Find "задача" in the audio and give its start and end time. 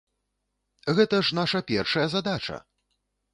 2.15-2.57